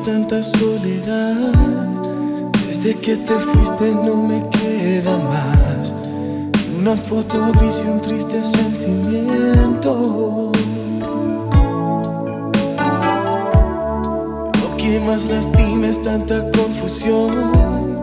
tanta 0.00 0.42
soledad. 0.42 1.52
Desde 2.66 2.94
que 2.94 3.16
te 3.16 3.34
fuiste 3.34 3.94
no 3.94 4.16
me 4.16 4.48
queda 4.48 5.18
más. 5.18 5.94
Una 6.78 6.96
foto 6.96 7.52
gris 7.58 7.82
y 7.84 7.88
un 7.88 8.00
triste 8.00 8.42
sentimiento. 8.42 10.50
Lo 14.62 14.76
que 14.76 15.00
más 15.06 15.26
lastima 15.26 15.88
es 15.88 16.00
tanta 16.00 16.50
confusión 16.52 18.00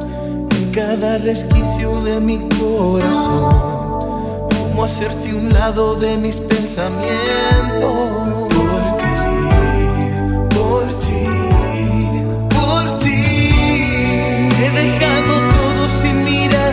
en 0.51 0.71
cada 0.71 1.17
resquicio 1.17 1.99
de 2.01 2.19
mi 2.19 2.47
corazón 2.59 3.79
cómo 4.79 4.83
hacerte 4.83 5.33
un 5.33 5.53
lado 5.53 5.95
de 5.95 6.17
mis 6.17 6.37
pensamientos. 6.37 8.58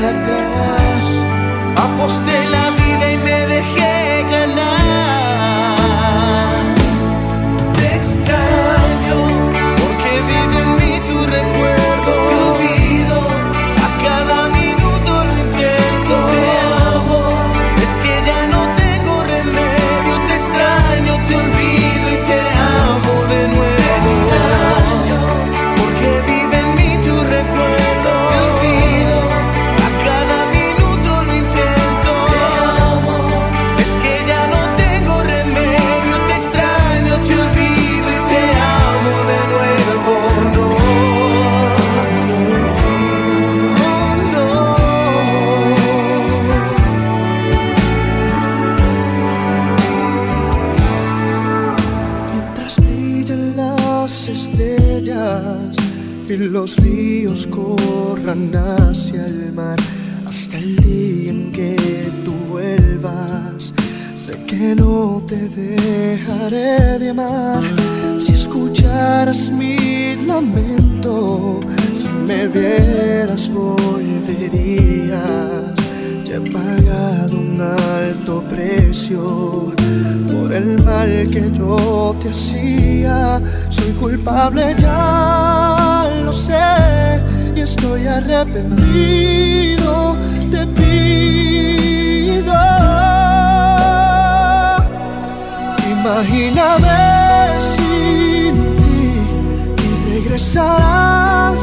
Atrás. 0.04 1.04
Aposté 1.76 2.44
la 2.50 2.70
vida 2.70 3.12
y 3.12 3.16
me 3.16 3.46
dejé 3.46 4.24
ganar. 4.30 4.75
Te 65.26 65.48
dejaré 65.48 66.98
de 67.00 67.10
amar. 67.10 67.62
Si 68.18 68.32
escucharas 68.34 69.50
mi 69.50 70.14
lamento, 70.24 71.60
si 71.92 72.08
me 72.08 72.46
vieras 72.46 73.48
volverías. 73.48 75.24
Ya 76.24 76.36
he 76.36 76.50
pagado 76.50 77.38
un 77.38 77.60
alto 77.60 78.42
precio 78.48 79.74
por 80.30 80.52
el 80.52 80.82
mal 80.84 81.26
que 81.26 81.50
yo 81.52 82.14
te 82.20 82.30
hacía. 82.30 83.42
Soy 83.68 83.90
culpable, 83.92 84.76
ya 84.78 86.08
lo 86.24 86.32
sé, 86.32 86.54
y 87.56 87.60
estoy 87.60 88.06
arrepentido. 88.06 90.16
Te 90.50 90.66
pido, 90.66 91.85
imagíname 96.06 97.58
sin 97.58 98.54
ti 98.78 99.02
y 99.84 99.86
regresarás 100.14 101.62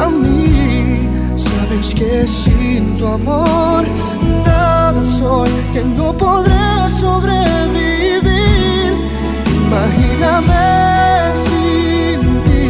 a 0.00 0.02
mí. 0.08 0.94
Sabes 1.36 1.92
que 1.94 2.26
sin 2.26 2.94
tu 2.94 3.06
amor 3.06 3.84
nada 4.46 5.04
soy, 5.04 5.50
que 5.72 5.82
no 5.96 6.12
podré 6.12 6.88
sobrevivir. 6.88 8.92
Imagíname 9.66 10.66
sin 11.46 12.20
ti 12.46 12.66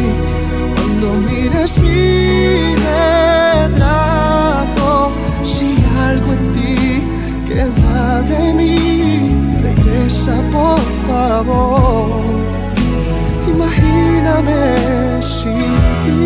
cuando 0.75 1.07
mires 1.29 1.71
mi 1.77 2.75
retrato. 3.55 5.11
Si 5.43 5.69
algo 6.09 6.29
en 6.33 6.43
ti 6.55 6.75
queda 7.47 8.21
de 8.23 8.53
mí, 8.53 8.75
regresa 9.61 10.35
por 10.51 10.94
favor. 11.07 12.23
Imagíname 13.47 14.61
sin 15.21 15.73
ti. 16.03 16.19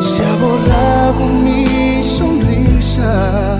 Se 0.00 0.22
ha 0.24 0.34
borrado 0.44 1.26
mi 1.44 2.02
sonrisa 2.02 3.58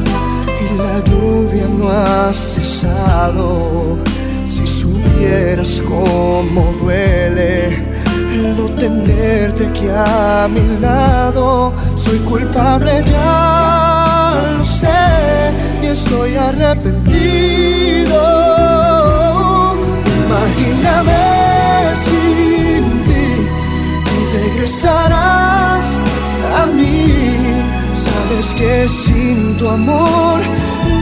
y 0.62 0.76
la 0.80 0.94
lluvia 1.08 1.66
no 1.78 1.90
ha 1.90 2.32
cesado. 2.32 3.98
Si 4.44 4.66
supieras 4.66 5.82
cómo 5.88 6.74
duele 6.80 7.94
el 8.34 8.54
no 8.56 8.66
tenerte 8.78 9.66
aquí 9.66 9.88
a 9.88 10.48
mi 10.48 10.78
lado, 10.80 11.72
soy 11.94 12.18
culpable 12.18 13.02
ya 13.06 14.54
lo 14.56 14.64
sé 14.64 15.52
y 15.82 15.86
estoy 15.86 16.36
arrepentido. 16.36 17.83
Imagíname 20.56 21.96
sin 21.96 22.84
ti 23.06 23.26
y 24.14 24.18
regresarás 24.36 25.86
a 26.58 26.66
mí. 26.66 27.12
Sabes 27.92 28.54
que 28.54 28.88
sin 28.88 29.56
tu 29.56 29.68
amor 29.68 30.40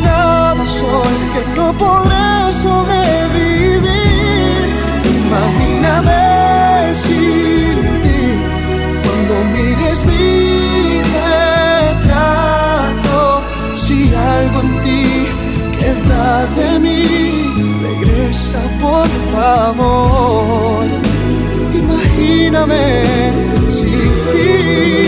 nada 0.02 0.66
soy, 0.66 1.16
que 1.34 1.42
no 1.54 1.72
podré 1.74 2.52
sobrevivir. 2.52 3.82
Imagíname 5.20 6.94
sin 6.94 7.76
ti 8.02 8.22
cuando 9.04 9.34
mires 9.54 9.98
mi 10.06 11.02
retrato. 11.92 13.20
Si 13.74 13.98
algo 14.14 14.60
en 14.60 14.70
ti 14.82 15.02
de 16.56 16.78
mí, 16.80 17.02
regresa 17.82 18.60
por 18.80 19.08
favor. 19.32 20.84
Imagíname 21.74 22.84
sin 23.66 24.10
ti. 24.32 25.01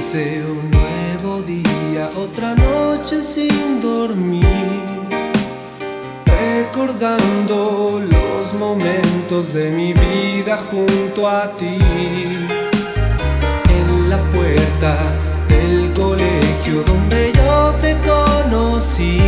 Amanece 0.00 0.42
un 0.42 0.70
nuevo 0.70 1.42
día, 1.42 2.08
otra 2.16 2.54
noche 2.54 3.22
sin 3.22 3.82
dormir, 3.82 4.46
recordando 6.24 8.00
los 8.10 8.58
momentos 8.58 9.52
de 9.52 9.70
mi 9.70 9.92
vida 9.92 10.58
junto 10.70 11.28
a 11.28 11.50
ti. 11.58 11.76
En 13.68 14.08
la 14.08 14.16
puerta 14.32 14.96
del 15.50 15.92
colegio 15.92 16.82
donde 16.86 17.32
yo 17.34 17.74
te 17.78 17.94
conocí, 18.08 19.20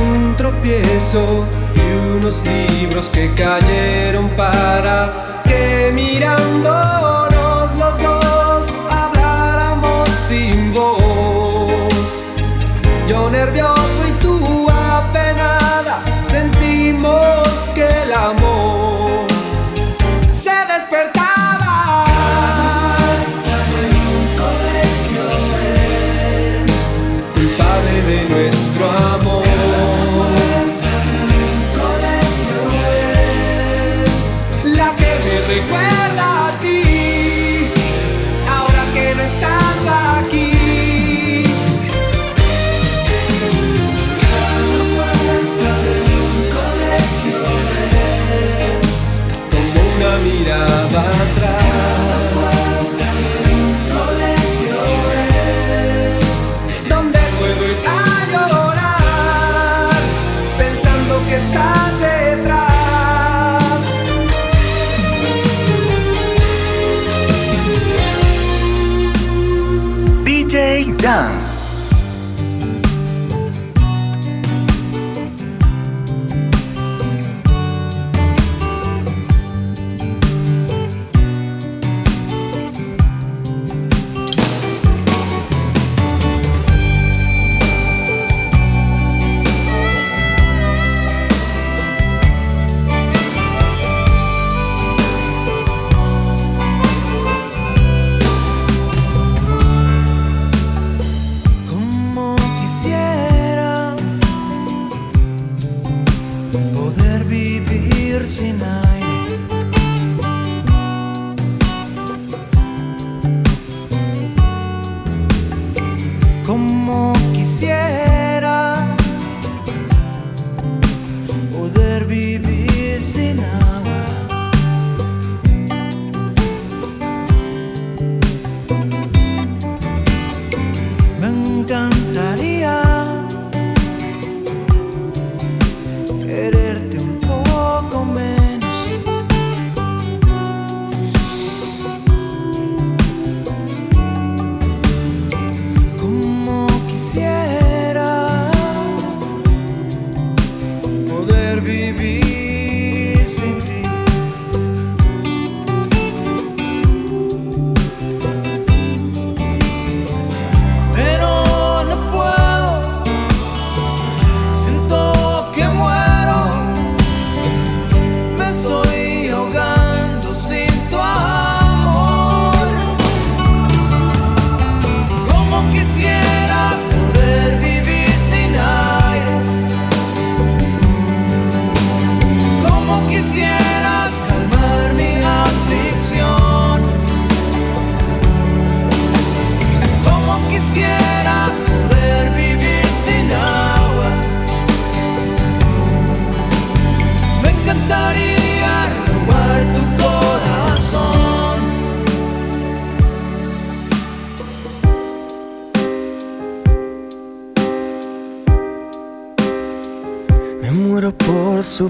un 0.00 0.34
tropiezo 0.34 1.44
y 1.74 2.16
unos 2.16 2.42
libros 2.42 3.10
que 3.10 3.34
cayeron 3.34 4.30
para 4.30 5.27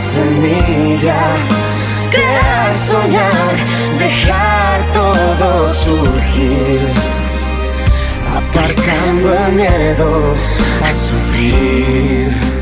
semilla 0.00 1.20
crear, 2.10 2.76
soñar, 2.76 3.52
dejar 3.98 4.80
todo 4.94 5.68
surgir, 5.68 6.80
aparcando 8.34 9.34
el 9.46 9.52
miedo 9.52 10.34
a 10.82 10.92
sufrir. 10.92 12.59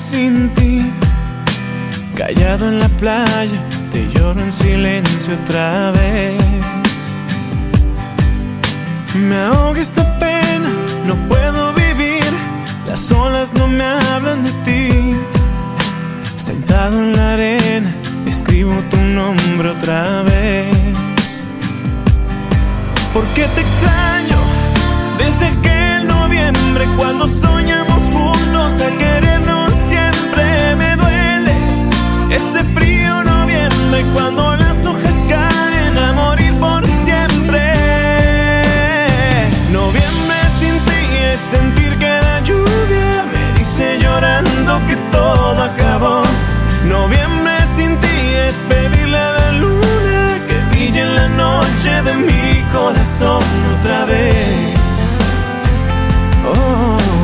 Sin 0.00 0.48
ti. 0.54 0.90
Callado 2.16 2.68
en 2.68 2.80
la 2.80 2.88
playa, 2.88 3.60
te 3.92 4.08
lloro 4.12 4.40
en 4.40 4.52
silencio 4.52 5.34
otra 5.44 5.90
vez. 5.90 6.42
Me 9.14 9.36
ahoga 9.36 9.80
esta 9.80 10.02
pena, 10.18 10.70
no 11.06 11.14
puedo 11.28 11.74
vivir, 11.74 12.32
las 12.86 13.12
olas 13.12 13.52
no 13.54 13.66
me 13.68 13.84
hablan 13.84 14.42
de 14.42 14.52
ti. 14.64 15.16
Sentado 16.36 16.98
en 16.98 17.12
la 17.12 17.34
arena, 17.34 17.94
escribo 18.26 18.72
tu 18.90 18.96
nombre 18.96 19.68
otra 19.68 20.22
vez. 20.22 21.40
¿Por 23.12 23.24
qué 23.34 23.44
te 23.54 23.60
extraño? 23.60 24.38
Desde 25.18 25.46
aquel 25.46 26.06
noviembre 26.06 26.88
cuando 26.96 27.26
soñamos 27.28 28.00
juntos 28.10 28.72
a 28.80 28.98
querernos 28.98 29.29
cuando 34.14 34.56
las 34.56 34.84
hojas 34.86 35.26
caen 35.28 35.96
a 35.98 36.12
morir 36.12 36.52
por 36.58 36.84
siempre. 36.86 37.60
Noviembre 39.72 40.38
sin 40.58 40.78
ti 40.86 41.02
es 41.32 41.40
sentir 41.40 41.98
que 41.98 42.08
la 42.08 42.40
lluvia 42.40 43.24
me 43.32 43.58
dice 43.58 43.98
llorando 44.00 44.80
que 44.88 44.96
todo 45.10 45.62
acabó. 45.62 46.22
Noviembre 46.84 47.54
sin 47.76 47.98
ti 47.98 48.16
es 48.46 48.56
pedirle 48.68 49.18
a 49.18 49.32
la 49.32 49.52
luna 49.52 50.38
que 50.48 50.56
brille 50.70 51.02
en 51.02 51.14
la 51.14 51.28
noche 51.28 52.02
de 52.02 52.14
mi 52.14 52.62
corazón 52.72 53.44
otra 53.78 54.04
vez 54.06 54.80
otra 56.46 57.19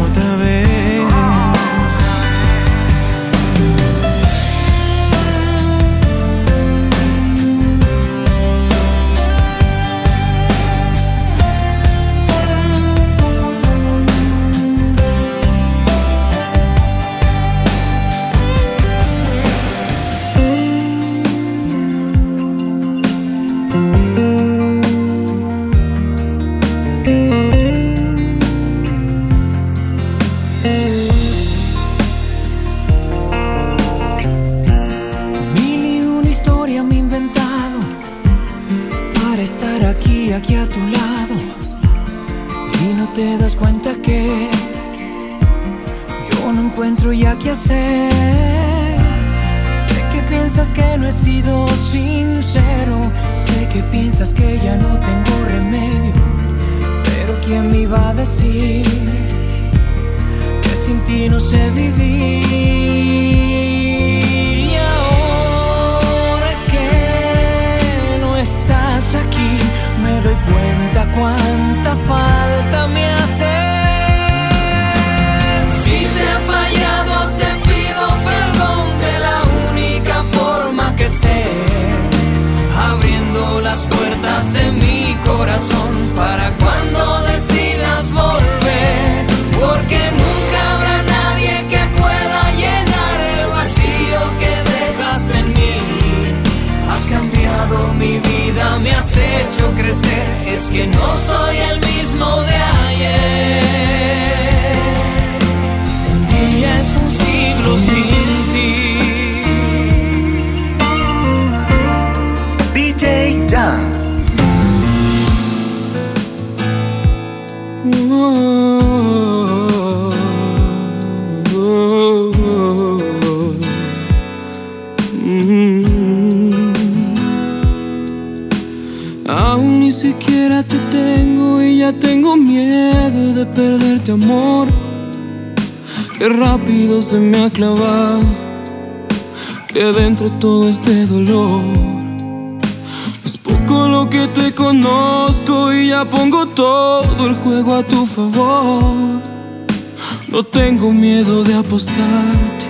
No 150.37 150.45
tengo 150.45 150.93
miedo 150.93 151.45
de 151.45 151.55
apostarte, 151.55 152.67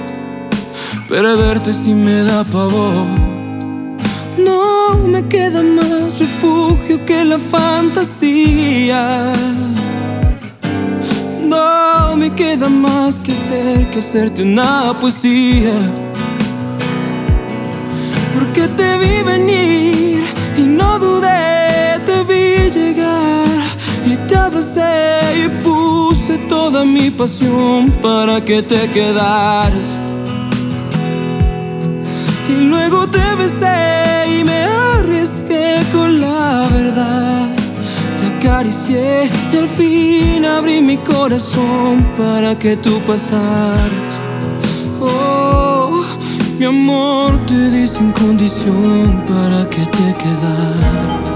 perderte 1.09 1.73
si 1.73 1.93
me 1.93 2.23
da 2.23 2.45
pavor. 2.45 3.05
No 4.39 4.97
me 5.09 5.27
queda 5.27 5.63
más 5.63 6.17
refugio 6.21 7.05
que 7.05 7.25
la 7.25 7.41
fantasía. 7.41 9.33
No 11.43 12.15
me 12.15 12.33
queda 12.33 12.69
más 12.69 13.19
que 13.19 13.33
hacer 13.33 13.91
que 13.91 13.99
hacerte 13.99 14.45
una 14.45 14.95
poesía. 15.01 15.75
Porque 18.33 18.69
te 18.77 18.97
vi 18.99 19.25
venir 19.25 20.23
y 20.57 20.61
no 20.61 21.01
dudé, 21.01 21.56
te 24.27 24.37
abracé 24.37 25.45
y 25.45 25.49
puse 25.63 26.39
toda 26.49 26.85
mi 26.85 27.11
pasión 27.11 27.91
para 28.03 28.45
que 28.45 28.63
te 28.63 28.89
quedaras. 28.91 30.01
Y 32.49 32.63
luego 32.63 33.07
te 33.09 33.35
besé 33.37 34.39
y 34.39 34.45
me 34.45 34.65
arriesgué 34.97 35.81
con 35.93 36.21
la 36.21 36.69
verdad. 36.73 37.49
Te 38.19 38.27
acaricié 38.37 39.31
y 39.53 39.57
al 39.57 39.69
fin 39.69 40.45
abrí 40.45 40.81
mi 40.81 40.97
corazón 40.99 42.05
para 42.17 42.59
que 42.59 42.77
tú 42.77 43.01
pasaras. 43.07 44.15
Oh, 45.01 46.05
mi 46.59 46.65
amor 46.65 47.39
te 47.47 47.71
di 47.71 47.87
sin 47.87 48.13
condición 48.13 49.23
para 49.27 49.69
que 49.69 49.85
te 49.97 50.15
quedaras. 50.23 51.36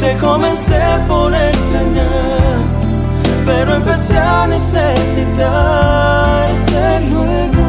Te 0.00 0.16
comencé 0.18 0.80
por 1.08 1.34
extrañar, 1.34 2.58
pero 3.44 3.74
empecé 3.74 4.18
a 4.18 4.46
necesitarte 4.46 7.00
luego. 7.10 7.66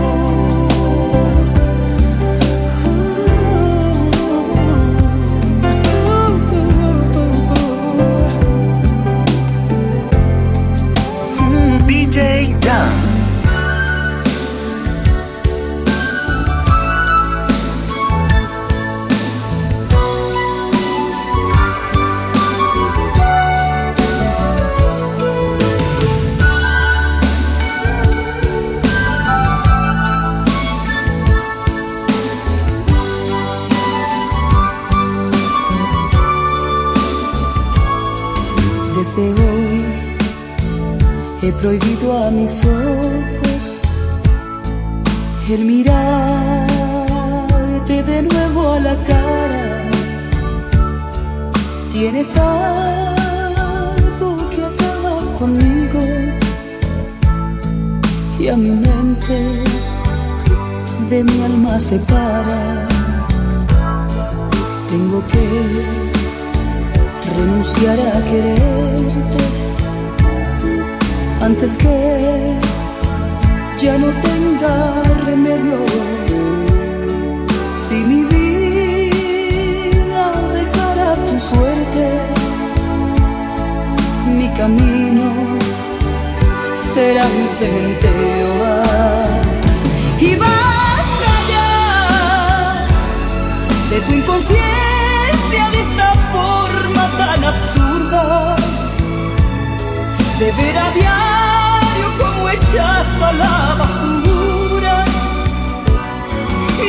DJ. 11.88 12.58
Prohibido 41.62 42.24
a 42.24 42.32
mis 42.32 42.64
ojos 42.64 43.82
el 45.50 45.64
mirarte 45.64 45.88
de 48.04 48.22
nuevo 48.24 48.74
a 48.74 48.80
la 48.80 48.96
cara. 49.06 49.84
Tienes 51.94 52.36
algo 52.38 54.36
que 54.54 54.66
acaba 54.66 55.20
conmigo 55.40 56.00
y 58.40 58.50
a 58.50 58.58
mi 58.58 58.72
mente 58.72 59.64
de 61.10 61.24
mi 61.24 61.44
alma 61.44 61.80
separa. 61.80 62.88
Tengo 64.92 65.24
que 65.32 65.86
renunciar 67.36 68.00
a 68.00 68.22
quererte 68.30 69.47
antes 71.48 71.78
que 71.78 71.98
ya 73.80 73.98
no 73.98 74.08
tenga 74.28 74.76
remedio. 75.26 75.80
Si 77.86 77.98
mi 78.10 78.22
vida 78.36 80.26
dejara 80.60 81.14
tu 81.28 81.36
suerte, 81.50 82.06
mi 84.38 84.48
camino 84.60 85.28
será 86.76 87.24
un 87.42 87.48
cementerio. 87.60 88.52
Y 90.20 90.36
basta 90.36 91.32
ya 91.54 91.70
de 93.92 93.98
tu 94.06 94.12
inconsciencia 94.20 95.64
de 95.74 95.80
esta 95.88 96.10
forma 96.34 97.04
tan 97.22 97.42
absurda 97.54 98.57
de 100.40 100.52
ver 100.52 100.78
a 100.78 100.92
diario 100.92 102.08
como 102.20 102.50
echas 102.50 103.22
a 103.22 103.32
la 103.34 103.76
basura 103.80 105.06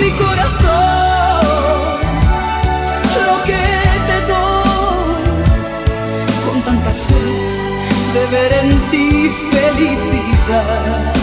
mi 0.00 0.10
corazón, 0.10 1.40
lo 3.26 3.42
que 3.48 3.64
te 4.08 4.18
doy 4.30 5.24
con 6.46 6.60
tanta 6.62 6.90
fe 6.90 7.24
de 8.14 8.22
ver 8.26 8.52
en 8.52 8.70
ti 8.90 9.30
felicidad. 9.50 11.14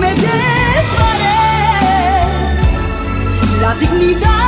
Me 0.00 0.10
llevaré 0.22 1.40
la 3.60 3.74
dignidad 3.76 4.39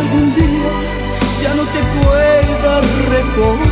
algún 0.00 0.34
día 0.34 0.70
ya 1.42 1.54
no 1.54 1.64
te 1.74 1.80
pueda 1.98 2.80
recordar. 3.16 3.69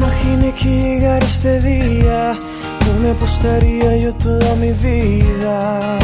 imaginé 0.00 0.54
que 0.54 0.68
llegara 0.68 1.24
este 1.24 1.60
día, 1.60 2.38
no 2.86 3.00
me 3.00 3.10
apostaría 3.10 3.98
yo 3.98 4.14
toda 4.14 4.54
mi 4.56 4.72
vida. 4.72 5.98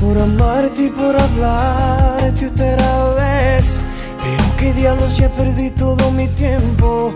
Por 0.00 0.16
amarte 0.16 0.84
y 0.84 0.90
por 0.90 1.16
hablarte 1.16 2.46
otra 2.46 3.14
vez, 3.22 3.80
pero 4.22 4.56
que 4.58 4.72
diablos 4.74 5.16
ya 5.16 5.28
perdí 5.30 5.70
todo 5.70 6.12
mi 6.12 6.28
tiempo 6.28 7.12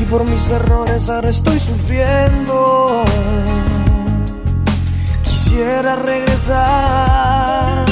y 0.00 0.04
por 0.06 0.28
mis 0.28 0.50
errores 0.50 1.08
ahora 1.08 1.30
estoy 1.30 1.60
sufriendo. 1.60 3.04
Quisiera 5.22 5.94
regresar, 5.94 7.86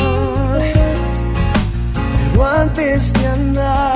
pero 2.33 2.45
antes 2.45 3.13
de 3.13 3.27
andar 3.29 3.94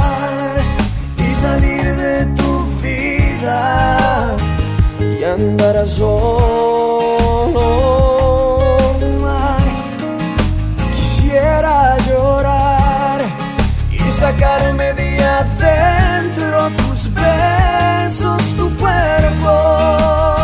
salir 1.41 1.85
de 1.97 2.25
tu 2.39 2.53
vida 2.83 4.35
y 5.19 5.25
andar 5.25 5.87
solo. 5.87 7.69
Quisiera 10.97 11.97
llorar 12.09 13.21
y 13.91 14.11
sacarme 14.11 14.93
de 14.95 15.25
adentro 15.25 16.71
tus 16.79 17.01
besos, 17.15 18.43
tu 18.57 18.67
cuerpo. 18.77 20.38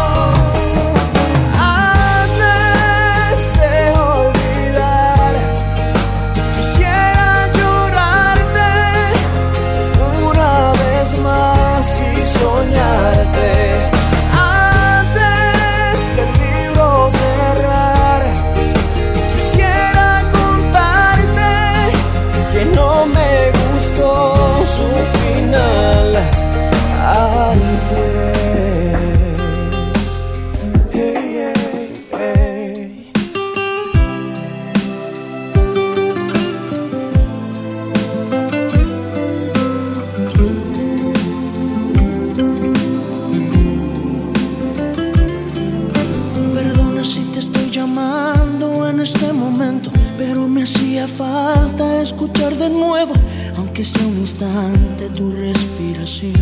constante 54.44 55.08
tu 55.10 55.32
respiración. 55.32 56.32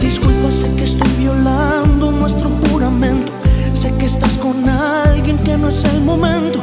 Disculpa, 0.00 0.50
sé 0.50 0.74
que 0.76 0.84
estoy 0.84 1.08
violando 1.18 2.10
nuestro 2.10 2.50
juramento. 2.50 3.32
Sé 3.72 3.92
que 3.96 4.06
estás 4.06 4.34
con 4.34 4.68
alguien 4.68 5.38
que 5.38 5.56
no 5.56 5.68
es 5.68 5.84
el 5.84 6.00
momento. 6.00 6.60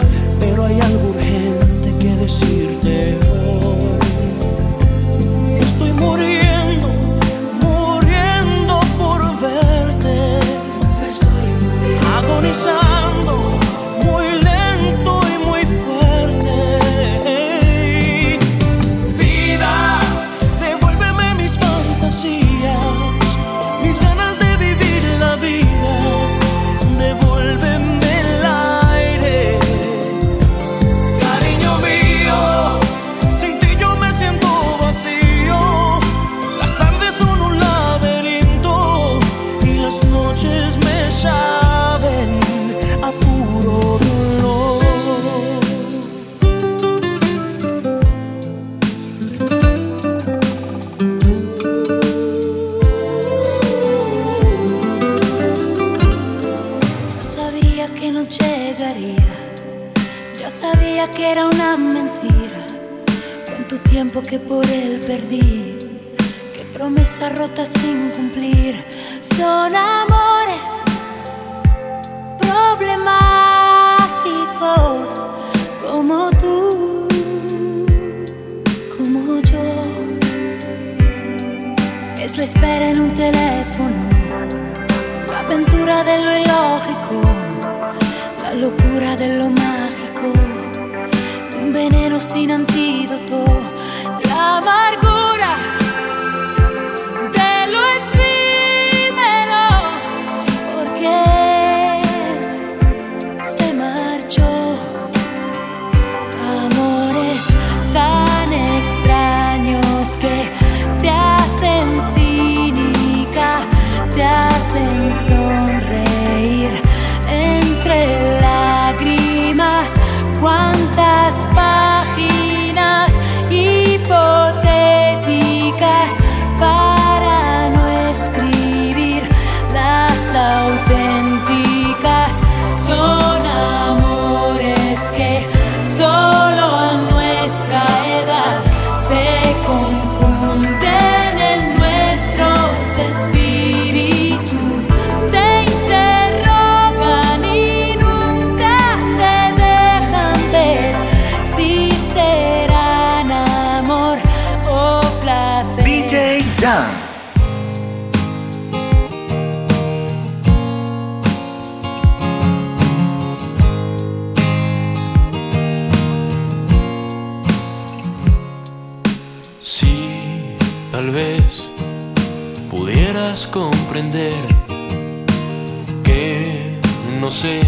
que 176.03 176.79
no 177.21 177.29
sé 177.29 177.61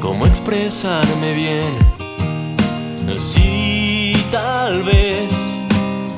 cómo 0.00 0.26
expresarme 0.26 1.32
bien. 1.34 1.72
Si 3.18 4.12
tal 4.30 4.82
vez 4.82 5.32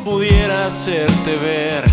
pudiera 0.05 0.67
hacerte 0.67 1.37
ver 1.37 1.85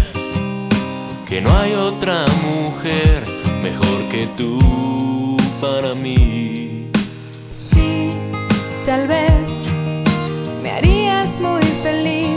que 1.28 1.40
no 1.40 1.56
hay 1.56 1.74
otra 1.74 2.26
mujer 2.44 3.24
mejor 3.62 4.02
que 4.12 4.26
tú 4.36 5.38
para 5.62 5.94
mí. 5.94 6.90
Sí, 7.52 8.10
tal 8.86 9.08
vez 9.08 9.68
me 10.64 10.72
harías 10.72 11.40
muy 11.40 11.62
feliz 11.84 12.37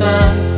cantar 0.00 0.49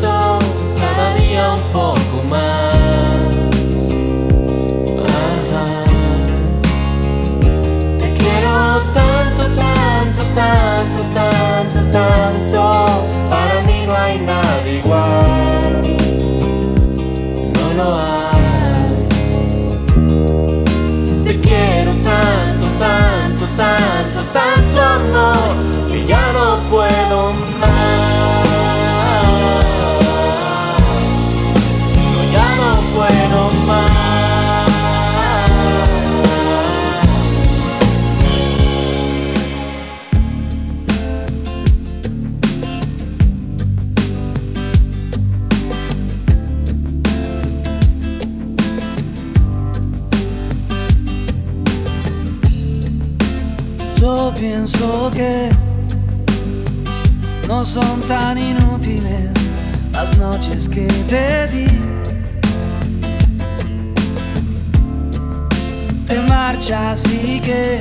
marchas 67.53 67.81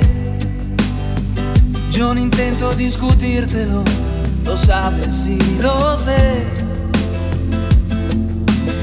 yo 1.90 2.14
no 2.14 2.20
intento 2.20 2.74
discutírtelo, 2.74 3.84
lo 4.44 4.58
sabes 4.58 5.26
y 5.26 5.38
lo 5.60 5.96
sé. 5.96 6.46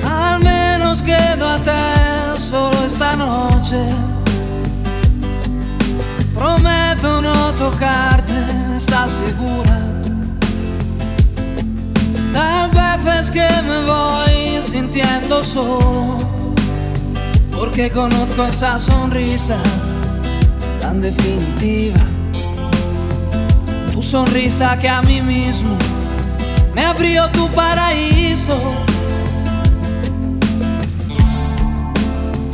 Al 0.10 0.40
menos 0.42 1.02
quedo 1.02 1.48
a 1.48 1.58
te 1.58 2.40
solo 2.40 2.78
esta 2.86 3.16
noche. 3.16 3.78
Prometo 6.36 7.22
no 7.22 7.54
tocarte, 7.56 8.34
¿estás 8.78 9.12
segura? 9.12 9.80
Tal 12.34 12.70
vez 12.72 13.16
es 13.22 13.32
que 13.32 13.48
me 13.64 13.86
voy 13.86 14.62
sintiendo 14.62 15.44
solo, 15.44 16.18
porque 17.58 17.90
conozco 17.90 18.46
esa 18.46 18.80
sonrisa 18.80 19.58
tan 20.90 21.02
definitiva. 21.02 22.00
Tu 23.94 24.02
sonrisa 24.02 24.76
que 24.80 24.90
a 24.90 25.04
mí 25.04 25.22
mismo 25.22 25.78
me 26.74 26.84
abrió 26.84 27.30
tu 27.30 27.48
paraíso. 27.50 28.58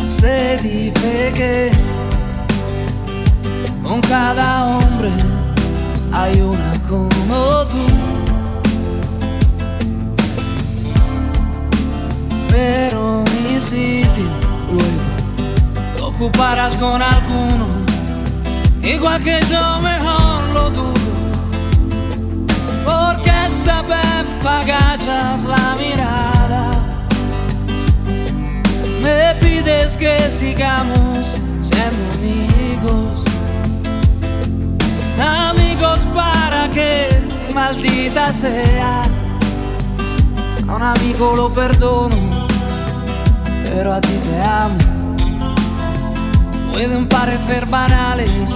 Se 0.08 0.58
dice 0.58 1.32
que 1.34 1.72
con 3.82 4.02
cada 4.02 4.66
hombre 4.66 5.12
hay 6.12 6.42
una 6.42 6.72
como 6.90 7.66
tú. 7.72 7.86
Pero 12.50 13.24
mi 13.34 13.62
sitio 13.62 14.28
luego 14.74 15.06
lo 16.00 16.08
ocuparás 16.08 16.76
con 16.76 17.02
alguno, 17.02 17.85
igual 18.86 19.22
que 19.24 19.40
yo 19.50 19.80
mejor 19.82 20.44
lo 20.54 20.70
dudo. 20.70 20.94
Porque 22.86 23.32
esta 23.48 23.82
vez 23.82 24.46
agachas 24.46 25.46
la 25.46 25.76
mirada, 25.80 26.72
me 29.02 29.36
pides 29.42 29.98
que 29.98 30.18
sigamos 30.32 31.42
siendo 31.62 32.14
amigos. 32.16 33.24
Amigos 35.20 36.00
para 36.14 36.70
que 36.70 37.08
maldita 37.54 38.34
sea 38.34 39.02
A 40.68 40.76
un 40.76 40.84
amigo 40.84 41.34
lo 41.36 41.50
perdono 41.54 42.18
Pero 43.64 43.94
a 43.94 44.02
ti 44.02 44.10
te 44.26 44.42
amo 44.42 45.16
Pueden 46.72 47.08
parecer 47.08 47.66
banales 47.68 48.52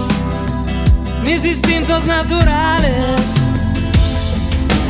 Mis 1.24 1.44
instintos 1.44 2.06
naturales. 2.06 3.34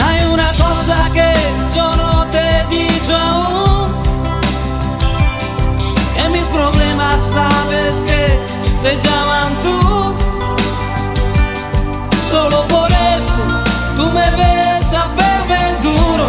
Hay 0.05 0.25
una 0.33 0.51
cosa 0.53 0.97
que 1.13 1.33
yo 1.77 1.95
no 1.97 2.27
te 2.27 2.39
he 2.39 2.67
dicho 2.67 3.17
aún. 3.17 3.93
Que 6.15 6.29
mis 6.31 6.47
problemas 6.49 7.17
sabes 7.17 7.95
que 8.07 8.39
se 8.81 8.97
llaman 9.03 9.53
tú. 9.63 10.15
Solo 12.31 12.63
por 12.69 12.91
eso 12.91 13.43
tú 13.97 14.11
me 14.13 14.31
ves 14.37 14.93
a 14.93 15.09
verme 15.19 15.75
duro. 15.83 16.29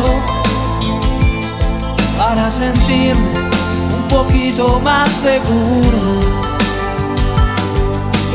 Para 2.17 2.49
sentirme 2.51 3.49
un 3.95 4.07
poquito 4.09 4.79
más 4.79 5.09
seguro. 5.09 6.19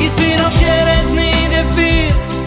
Y 0.00 0.08
si 0.08 0.36
no 0.36 0.50
quieres 0.50 1.10
ni 1.10 1.25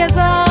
No 0.00 0.08
sé 0.08 0.49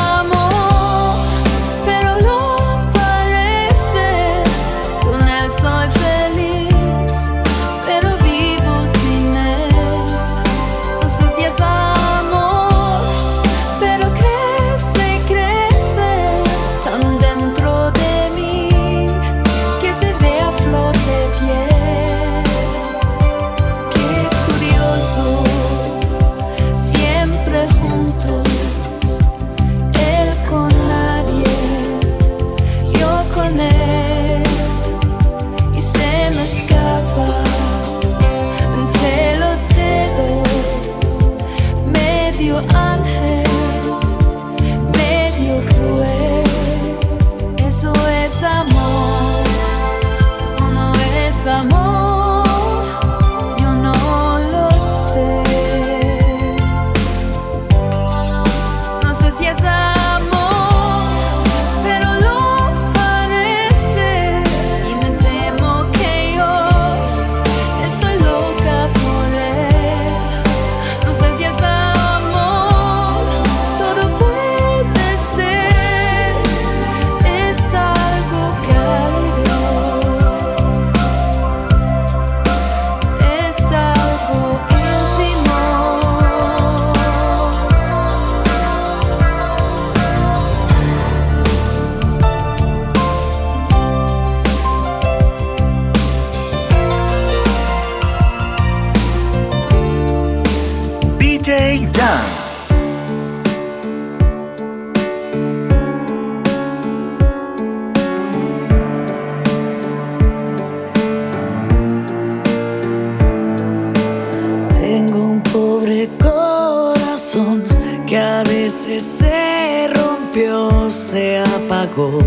que 118.09 118.17
a 118.17 118.43
veces 118.43 119.03
se 119.03 119.87
rompió, 119.93 120.89
se 120.89 121.37
apagó, 121.37 122.19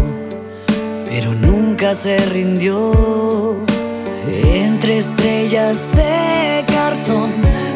pero 1.06 1.34
nunca 1.34 1.92
se 1.92 2.18
rindió. 2.18 3.56
Entre 4.28 4.98
estrellas 4.98 5.88
de 5.96 6.64
cartón 6.72 7.32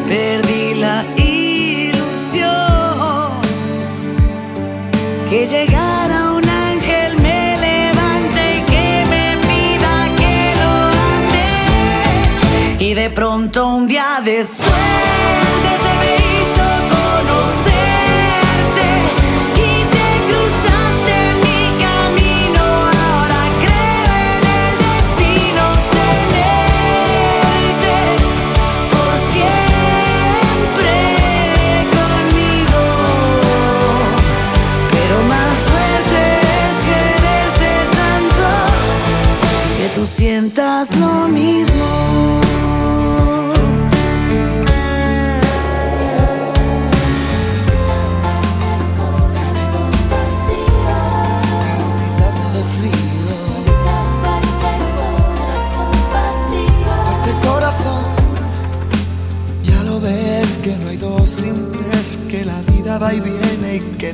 perdí 0.07 0.75
la 0.75 1.03
ilusión 1.17 2.47
que 5.29 5.45
llegara 5.45 6.31
un 6.31 6.47
ángel 6.47 7.21
me 7.21 7.57
levante 7.57 8.63
que 8.67 9.03
me 9.09 9.35
pida 9.47 10.15
que 10.15 10.53
lo 10.61 10.71
ame. 11.11 12.77
Y 12.79 12.93
de 12.93 13.09
pronto 13.09 13.67
un 13.67 13.85
día 13.85 14.21
de 14.23 14.45
suerte 14.45 15.71
se 15.83 15.93
me 15.99 16.16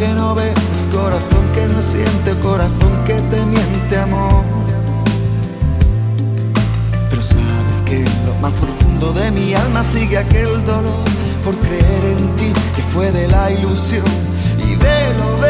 que 0.00 0.08
no 0.14 0.34
ves, 0.34 0.54
corazón 0.90 1.44
que 1.52 1.66
no 1.66 1.82
siente, 1.82 2.30
corazón 2.40 3.04
que 3.04 3.14
te 3.14 3.44
miente, 3.44 3.98
amor. 3.98 4.44
Pero 7.10 7.22
sabes 7.22 7.82
que 7.84 8.02
lo 8.24 8.34
más 8.40 8.54
profundo 8.54 9.12
de 9.12 9.30
mi 9.30 9.52
alma 9.52 9.84
sigue 9.84 10.16
aquel 10.16 10.64
dolor 10.64 11.04
por 11.44 11.54
creer 11.58 12.04
en 12.16 12.36
ti 12.36 12.50
que 12.74 12.82
fue 12.82 13.12
de 13.12 13.28
la 13.28 13.50
ilusión 13.50 14.06
y 14.58 14.74
de 14.74 15.14
lo 15.18 15.38
bello 15.38 15.49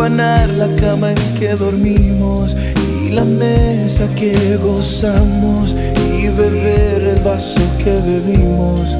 profanar 0.00 0.48
la 0.48 0.74
cama 0.76 1.10
en 1.10 1.34
que 1.38 1.54
dormimos 1.54 2.56
y 2.90 3.10
la 3.10 3.22
mesa 3.22 4.08
que 4.16 4.56
gozamos 4.56 5.76
y 6.10 6.28
beber 6.28 7.02
el 7.14 7.22
vaso 7.22 7.60
que 7.76 7.90
bebimos 7.90 8.96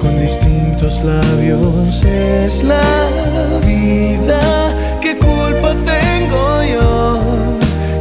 con 0.00 0.20
distintos 0.20 1.02
labios. 1.02 2.04
Es 2.04 2.62
la 2.62 2.80
vida, 3.66 4.40
¿qué 5.00 5.18
culpa 5.18 5.74
tengo 5.84 6.62
yo? 6.62 7.20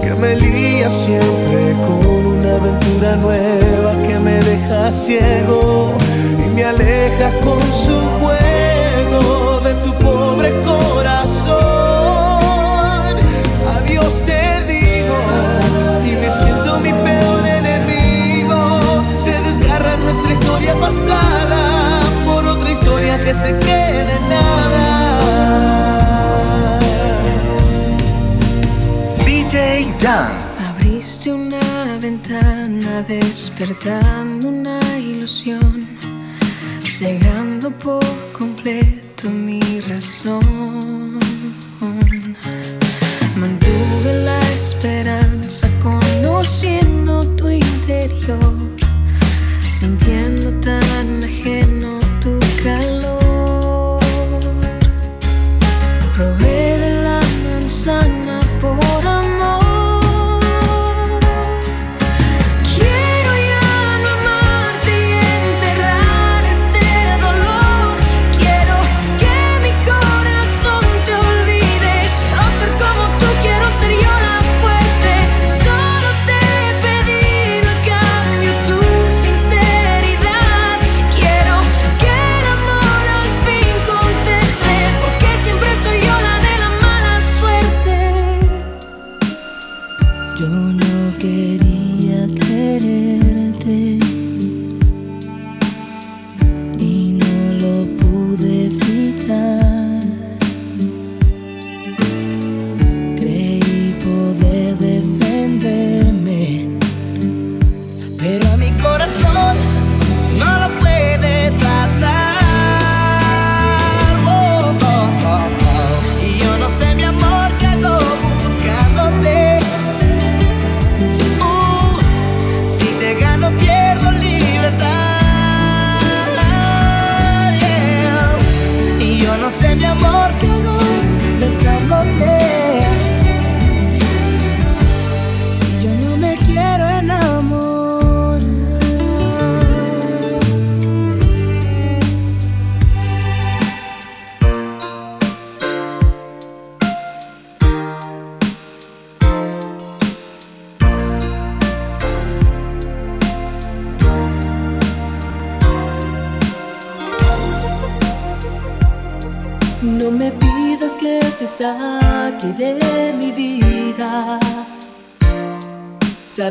Que 0.04 0.14
me 0.14 0.36
lía 0.36 0.88
siempre 0.88 1.74
con 1.88 2.28
una 2.38 2.58
aventura 2.58 3.16
nueva 3.16 4.00
que 4.06 4.20
me 4.20 4.40
deja 4.52 4.92
ciego 4.92 5.94
y 6.44 6.48
me 6.50 6.64
aleja 6.64 7.32
con 7.44 7.60
su 7.74 7.98
juego 8.20 9.60
de 9.62 9.74
tu 9.84 9.92
pobre 9.94 10.52
corazón. 10.62 11.25
historia 20.56 20.80
pasada 20.80 22.00
por 22.26 22.48
otra 22.48 22.72
historia 22.72 23.20
que 23.20 23.34
se 23.34 23.60
quede 23.60 24.14
en 24.20 24.30
nada. 24.30 24.80
DJ 29.26 29.94
Jan. 30.00 30.40
Abriste 30.70 31.34
una 31.34 31.60
ventana 32.02 33.02
despertando 33.02 34.48
una 34.48 34.80
ilusión, 34.98 35.86
cegando 36.82 37.70
por 37.72 38.06
completo 38.32 39.30
mi 39.30 39.82
razón. 39.90 41.20
Mantuve 43.36 44.24
la 44.24 44.40
esperanza 44.52 45.68
conociendo 45.84 47.20
tu 47.36 47.50
interior, 47.50 48.56
sintiendo 49.68 50.25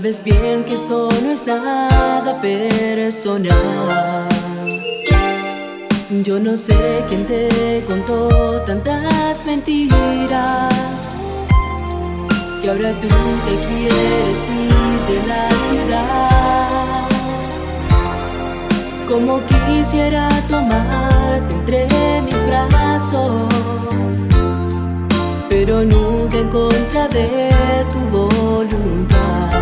Sabes 0.04 0.22
bien 0.22 0.64
que 0.64 0.74
esto 0.74 1.08
no 1.22 1.30
es 1.30 1.46
nada 1.46 2.38
personal. 2.42 4.28
Yo 6.22 6.38
no 6.38 6.58
sé 6.58 6.76
quién 7.08 7.24
te 7.26 7.82
contó 7.88 8.60
tantas 8.66 9.46
mentiras. 9.46 11.16
Que 12.60 12.68
ahora 12.68 12.92
tú 13.00 13.08
te 13.48 13.56
quieres 13.66 14.50
ir 14.50 15.00
de 15.08 15.26
la 15.26 15.48
ciudad. 15.68 17.08
Como 19.08 19.40
quisiera 19.46 20.28
tomarte 20.50 21.54
entre 21.54 22.20
mis 22.20 22.46
brazos, 22.46 23.48
pero 25.48 25.82
nunca 25.82 26.36
en 26.36 26.48
contra 26.50 27.08
de 27.08 27.50
tu 27.90 28.00
voluntad 28.14 29.53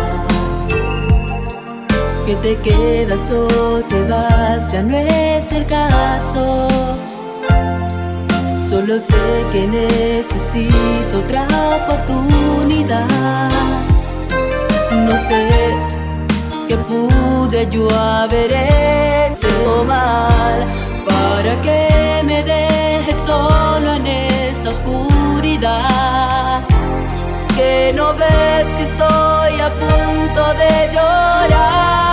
que 2.25 2.35
te 2.35 2.55
quedas 2.57 3.31
o 3.31 3.81
te 3.81 4.07
vas 4.07 4.71
ya 4.71 4.81
no 4.81 4.97
es 4.97 5.51
el 5.51 5.65
caso. 5.65 6.67
Solo 8.61 8.99
sé 8.99 9.45
que 9.51 9.67
necesito 9.67 11.19
otra 11.19 11.45
oportunidad. 11.77 13.49
No 14.91 15.17
sé 15.17 15.75
qué 16.67 16.77
pude 16.77 17.67
yo 17.69 17.87
haber 17.91 18.51
hecho 18.53 19.83
mal 19.85 20.65
para 21.05 21.61
que 21.61 22.21
me 22.23 22.41
dejes 22.43 23.17
solo 23.17 23.93
en 23.95 24.07
esta 24.07 24.69
oscuridad. 24.69 26.61
Que 27.55 27.91
no 27.95 28.13
ves 28.13 28.67
que 28.77 28.83
estoy 28.83 29.59
a 29.59 29.69
punto 29.79 30.53
de 30.53 30.89
llorar. 30.93 32.12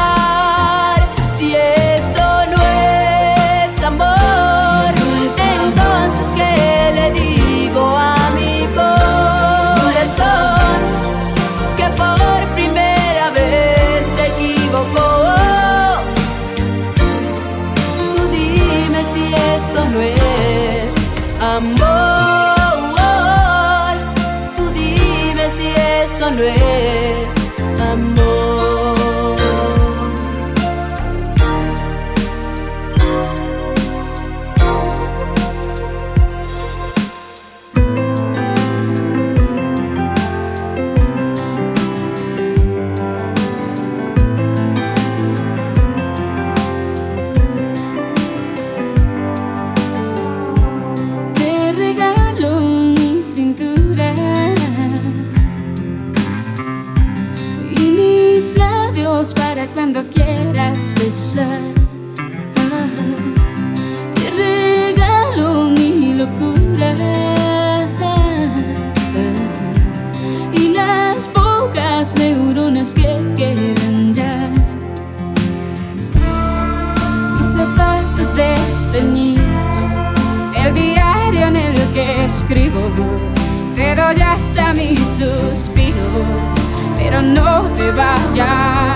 Te 83.74 83.94
doy 83.94 84.20
hasta 84.22 84.72
mis 84.74 85.00
suspiros, 85.00 86.70
pero 86.96 87.20
no 87.22 87.62
te 87.76 87.90
vayas 87.90 88.89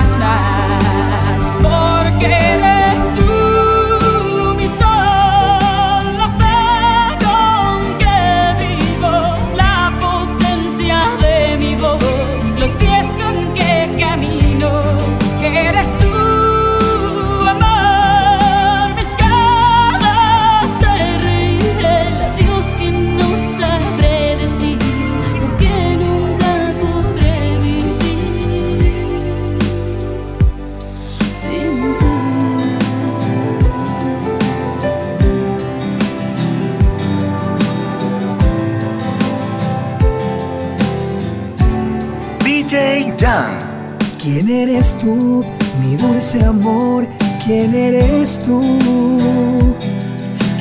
¿Quién 44.45 44.69
eres 44.69 44.93
tú, 44.99 45.43
mi 45.81 45.97
dulce 45.97 46.45
amor? 46.45 47.07
¿Quién 47.47 47.75
eres 47.75 48.39
tú? 48.41 48.63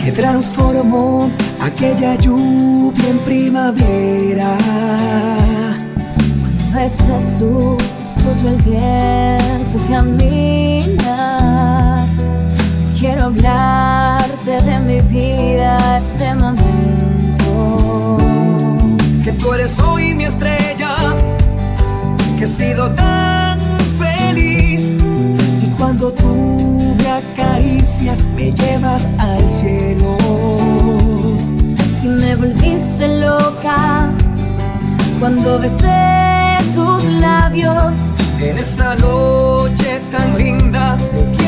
Que 0.02 0.10
transformó 0.14 1.30
aquella 1.60 2.16
lluvia 2.16 3.10
en 3.10 3.18
primavera. 3.20 4.56
A 6.72 6.78
veces 6.78 7.38
tú 7.40 7.76
escucho 8.02 8.48
el 8.48 8.56
viento 8.62 9.86
caminar. 9.90 10.88
Quiero 12.98 13.26
hablarte 13.26 14.62
de 14.62 14.80
mi 14.80 15.02
vida, 15.02 15.98
este 15.98 16.34
momento. 16.34 18.18
Que 19.26 19.34
tú 19.34 19.54
eres 19.54 19.78
hoy 19.78 20.16
mi 20.16 20.24
estrella, 20.24 20.96
que 22.38 22.46
he 22.46 22.48
sido 22.48 22.90
tan 22.92 23.43
cuando 26.04 26.22
tú 26.22 26.96
me 26.98 27.10
acaricias, 27.10 28.26
me 28.36 28.52
llevas 28.52 29.08
al 29.18 29.50
cielo. 29.50 30.18
Y 32.04 32.08
me 32.08 32.36
volviste 32.36 33.20
loca 33.20 34.10
cuando 35.20 35.60
besé 35.60 36.58
tus 36.74 37.06
labios. 37.06 37.96
En 38.42 38.58
esta 38.58 38.96
noche 38.96 40.02
tan 40.12 40.38
linda 40.38 40.98
te 40.98 41.38
quiero 41.38 41.43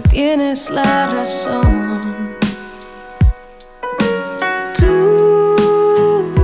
tienes 0.00 0.70
la 0.70 1.06
razón. 1.06 2.00
Tú, 4.78 6.34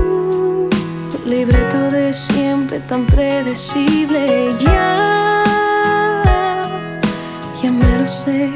libreto 1.26 1.90
de 1.90 2.12
siempre 2.12 2.80
tan 2.80 3.06
predecible, 3.06 4.54
ya, 4.60 5.42
ya 7.62 7.70
me 7.70 7.98
lo 7.98 8.06
sé. 8.06 8.50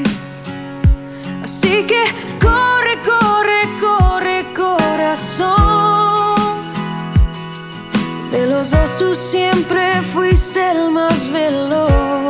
Así 1.42 1.84
que 1.86 2.02
corre, 2.40 2.98
corre, 3.04 3.60
corre, 3.80 4.44
corazón. 4.54 5.46
De 8.32 8.46
los 8.46 8.70
dos 8.70 8.98
tú 8.98 9.14
siempre 9.14 10.00
fuiste 10.12 10.70
el 10.70 10.90
más 10.90 11.30
veloz. 11.30 12.25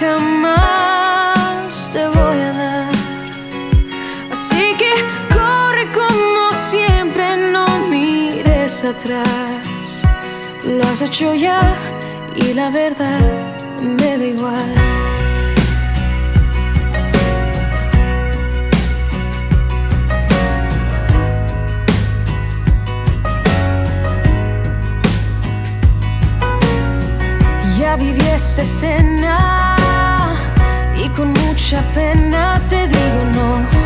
jamás 0.00 1.90
te 1.92 2.06
voy 2.06 2.40
a 2.40 2.52
dar. 2.52 2.92
Así 4.30 4.74
que 4.78 4.90
corre 5.34 5.86
como 5.92 6.50
siempre, 6.54 7.36
no 7.52 7.66
mires 7.88 8.84
atrás. 8.84 10.02
Lo 10.64 10.82
has 10.84 11.00
hecho 11.02 11.34
ya 11.34 11.74
y 12.36 12.54
la 12.54 12.70
verdad 12.70 13.20
me 13.80 14.18
da 14.18 14.24
igual. 14.24 14.74
Ya 27.78 27.96
viví 27.96 28.26
esta 28.26 28.62
escena 28.62 29.67
mucha 31.70 31.82
pena 31.92 32.58
te 32.70 32.88
digo 32.88 33.24
no. 33.34 33.77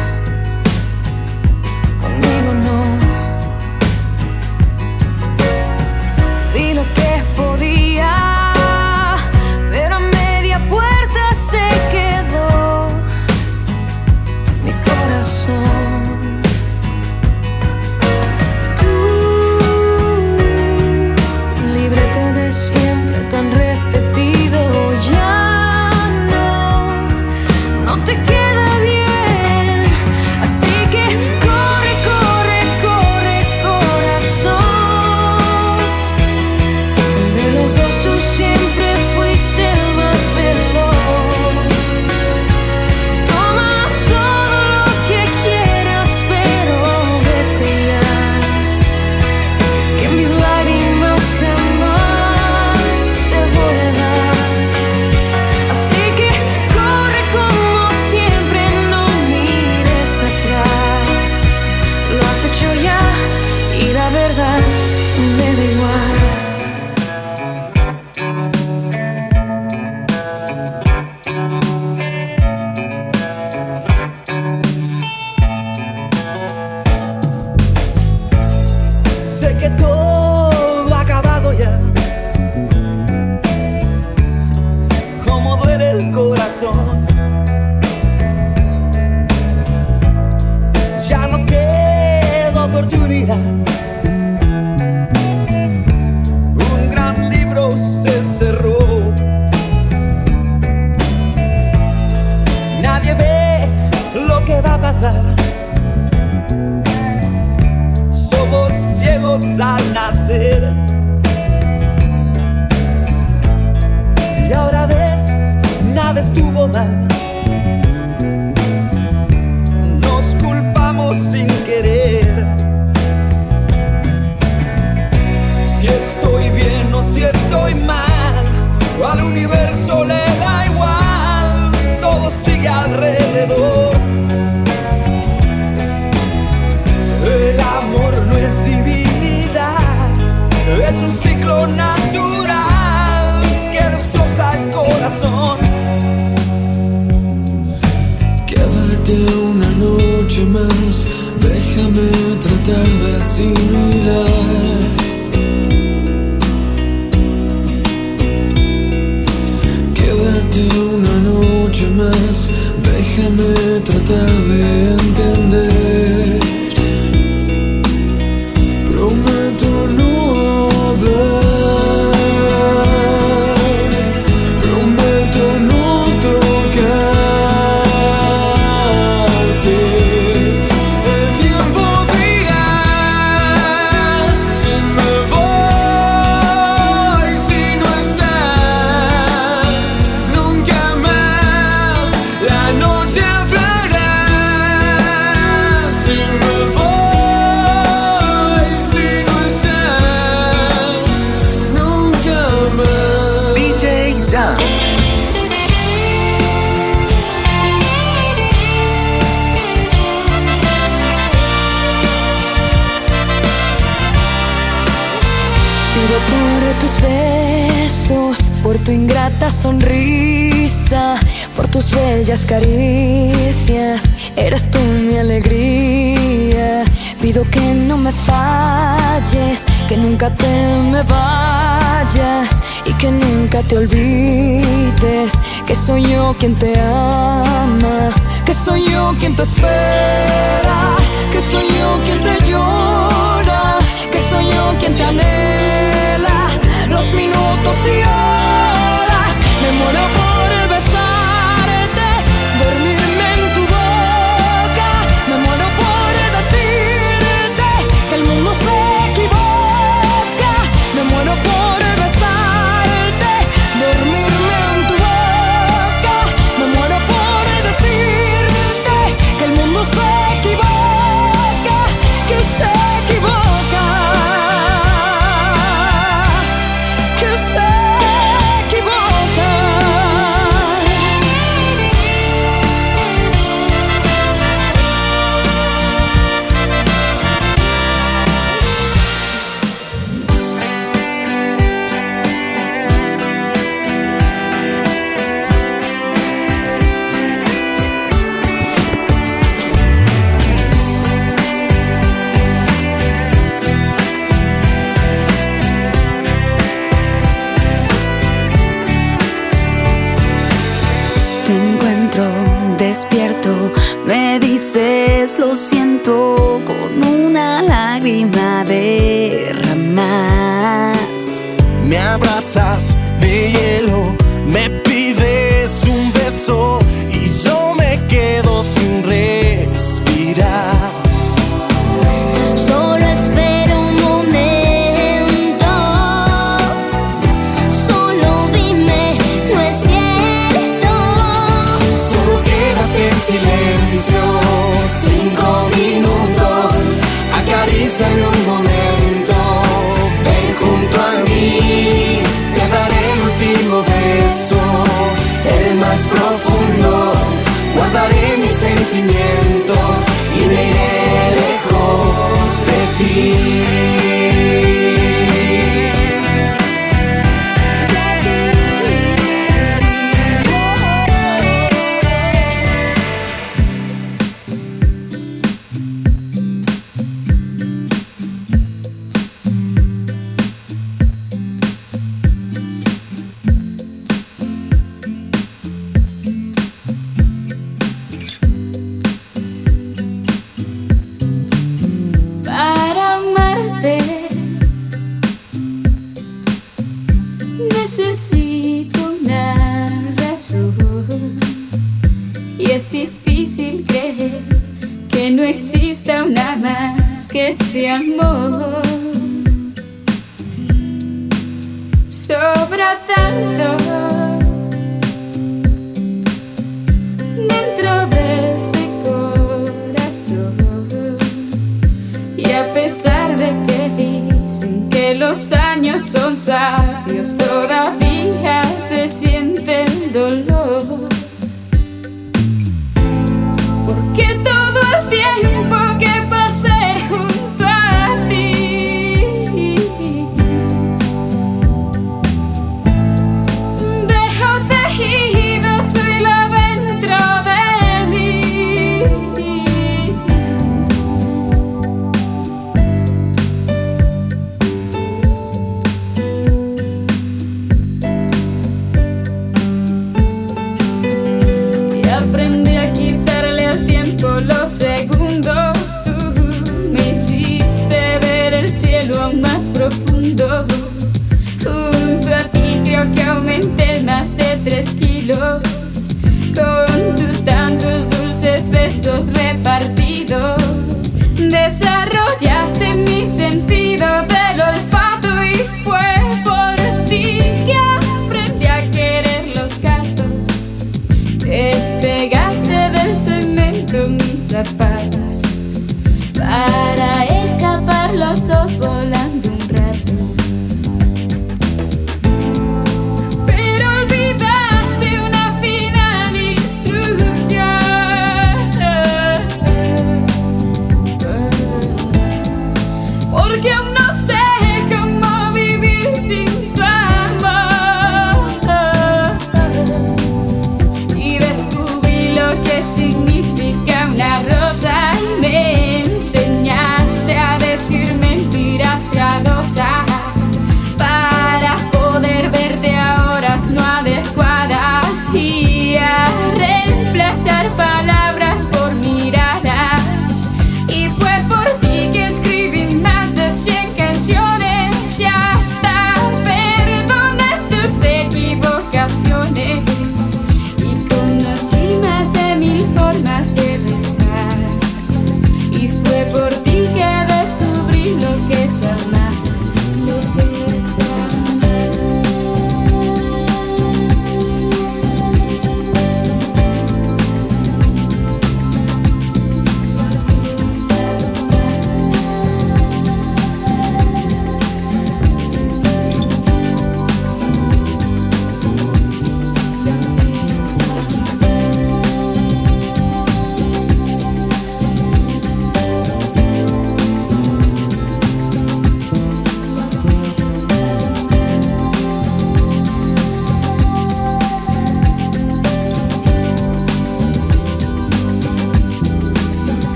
those 498.47 498.75